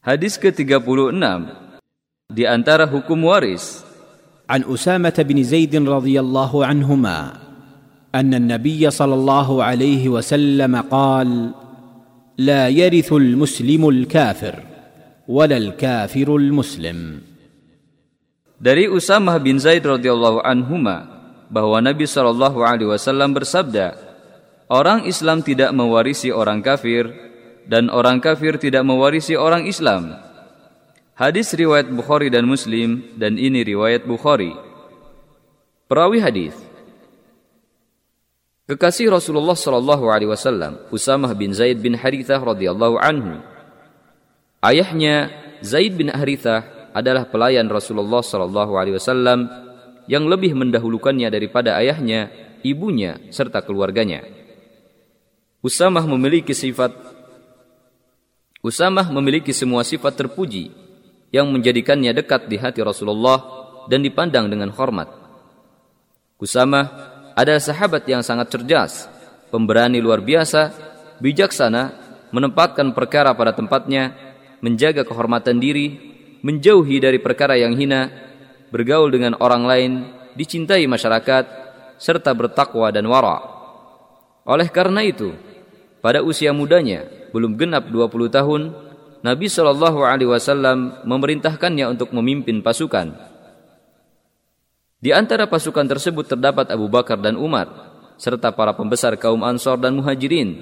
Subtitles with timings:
[0.00, 1.12] Hadis ke-36
[2.32, 3.84] di antara hukum waris
[4.50, 7.18] عن اسامه بن زيد رضي الله عنهما
[8.14, 11.54] ان النبي صلى الله عليه وسلم قال
[12.40, 14.54] لا يرث المسلم الكافر
[15.28, 16.98] ولا الكافر المسلم
[18.58, 21.06] dari Usamah bin Zaid radhiyallahu anhuma
[21.52, 23.94] bahwa Nabi Shallallahu alaihi wasallam bersabda
[24.66, 27.29] orang Islam tidak mewarisi orang kafir
[27.70, 30.18] dan orang kafir tidak mewarisi orang Islam
[31.20, 34.56] Hadis riwayat Bukhari dan Muslim dan ini riwayat Bukhari.
[35.84, 36.56] Perawi hadis
[38.64, 43.36] Kekasih Rasulullah Shallallahu Alaihi Wasallam, Usamah bin Zaid bin Harithah radhiyallahu anhu.
[44.64, 45.28] Ayahnya
[45.60, 49.44] Zaid bin Harithah adalah pelayan Rasulullah Shallallahu Alaihi Wasallam
[50.08, 52.32] yang lebih mendahulukannya daripada ayahnya,
[52.64, 54.24] ibunya, serta keluarganya.
[55.60, 56.96] Usamah memiliki sifat
[58.60, 60.68] Usamah memiliki semua sifat terpuji
[61.32, 63.40] yang menjadikannya dekat di hati Rasulullah
[63.88, 65.08] dan dipandang dengan hormat.
[66.36, 66.84] Kusama
[67.32, 69.08] adalah sahabat yang sangat cerdas,
[69.48, 70.76] pemberani luar biasa,
[71.24, 71.96] bijaksana,
[72.36, 74.12] menempatkan perkara pada tempatnya,
[74.60, 75.96] menjaga kehormatan diri,
[76.44, 78.12] menjauhi dari perkara yang hina,
[78.68, 79.92] bergaul dengan orang lain,
[80.36, 81.44] dicintai masyarakat,
[81.96, 83.40] serta bertakwa dan wara.
[84.44, 85.32] Oleh karena itu,
[86.00, 88.62] pada usia mudanya, belum genap 20 tahun,
[89.20, 93.12] Nabi Shallallahu Alaihi Wasallam memerintahkannya untuk memimpin pasukan.
[95.00, 99.96] Di antara pasukan tersebut terdapat Abu Bakar dan Umar, serta para pembesar kaum Ansor dan
[99.96, 100.60] Muhajirin.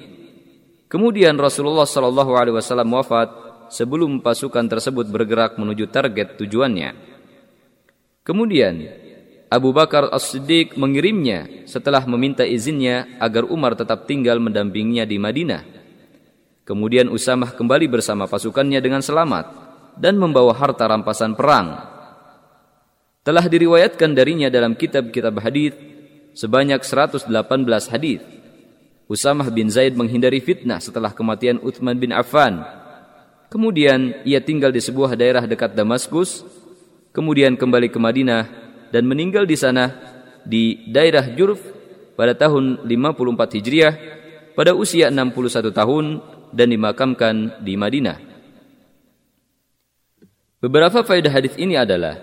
[0.87, 3.29] Kemudian Rasulullah Shallallahu Alaihi Wasallam wafat
[3.67, 6.95] sebelum pasukan tersebut bergerak menuju target tujuannya.
[8.23, 8.75] Kemudian
[9.49, 15.78] Abu Bakar As-Siddiq mengirimnya setelah meminta izinnya agar Umar tetap tinggal mendampinginya di Madinah.
[16.69, 19.49] Kemudian Usamah kembali bersama pasukannya dengan selamat
[19.97, 21.81] dan membawa harta rampasan perang.
[23.25, 25.73] Telah diriwayatkan darinya dalam kitab-kitab hadis
[26.37, 27.25] sebanyak 118
[27.89, 28.21] hadis.
[29.09, 32.61] Usamah bin Zaid menghindari fitnah setelah kematian Uthman bin Affan.
[33.49, 36.45] Kemudian ia tinggal di sebuah daerah dekat Damaskus,
[37.09, 38.45] kemudian kembali ke Madinah
[38.93, 39.89] dan meninggal di sana
[40.45, 41.65] di daerah Jurf
[42.13, 43.93] pada tahun 54 Hijriah
[44.53, 46.05] pada usia 61 tahun
[46.53, 48.17] dan dimakamkan di Madinah.
[50.59, 52.19] Beberapa faedah hadis ini adalah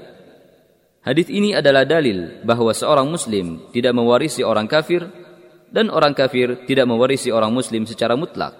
[1.00, 5.08] hadis ini adalah dalil bahwa seorang muslim tidak mewarisi orang kafir
[5.72, 8.52] dan orang kafir tidak mewarisi orang muslim secara mutlak.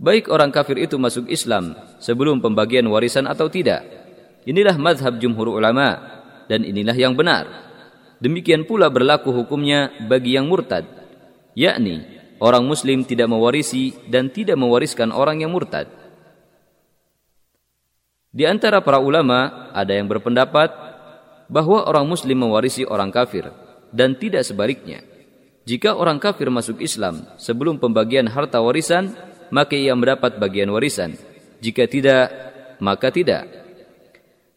[0.00, 3.86] Baik orang kafir itu masuk Islam sebelum pembagian warisan atau tidak.
[4.44, 6.00] Inilah mazhab jumhur ulama
[6.50, 7.46] dan inilah yang benar.
[8.18, 10.88] Demikian pula berlaku hukumnya bagi yang murtad,
[11.52, 15.86] yakni orang muslim tidak mewarisi dan tidak mewariskan orang yang murtad.
[18.34, 20.74] Di antara para ulama ada yang berpendapat
[21.46, 23.54] bahwa orang muslim mewarisi orang kafir
[23.94, 25.06] dan tidak sebaliknya.
[25.64, 29.14] Jika orang kafir masuk Islam sebelum pembagian harta warisan,
[29.54, 31.16] maka ia mendapat bagian warisan.
[31.62, 32.28] Jika tidak,
[32.82, 33.48] maka tidak.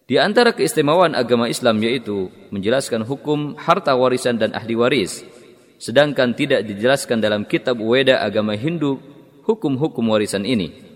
[0.08, 5.22] Di antara keistimewaan agama Islam yaitu menjelaskan hukum harta warisan dan ahli waris
[5.78, 8.98] sedangkan tidak dijelaskan dalam kitab Weda agama Hindu
[9.46, 10.87] hukum-hukum warisan ini.